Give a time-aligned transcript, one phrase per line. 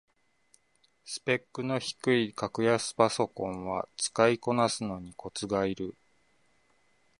[1.05, 5.95] スペックの低い格安パソコンは使いこなすのにコツがいる